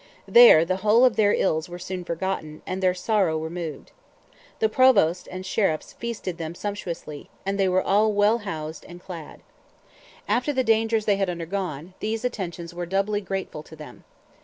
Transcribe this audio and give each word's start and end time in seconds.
There 0.27 0.65
"the 0.65 0.77
whole 0.77 1.05
of 1.05 1.15
their 1.15 1.31
ills 1.31 1.69
were 1.69 1.77
soon 1.77 2.03
forgotten, 2.03 2.63
and 2.65 2.81
their 2.81 2.95
sorrow 2.95 3.37
removed." 3.37 3.91
The 4.57 4.67
provost 4.67 5.27
and 5.29 5.45
sheriffs 5.45 5.93
feasted 5.93 6.39
them 6.39 6.55
sumptuously, 6.55 7.29
and 7.45 7.59
they 7.59 7.69
were 7.69 7.83
all 7.83 8.11
well 8.11 8.39
housed 8.39 8.83
and 8.89 8.99
clad. 8.99 9.41
After 10.27 10.51
the 10.53 10.63
dangers 10.63 11.05
they 11.05 11.17
had 11.17 11.29
undergone, 11.29 11.93
these 11.99 12.25
attentions 12.25 12.73
were 12.73 12.87
doubly 12.87 13.21
grateful 13.21 13.61
to 13.61 13.75
them. 13.75 14.03